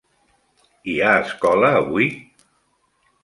Hi 0.93 0.95
ha 1.07 1.11
escola 1.25 1.69
avui? 1.81 2.07